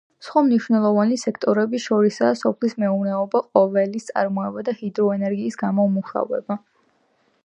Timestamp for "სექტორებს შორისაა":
1.23-2.37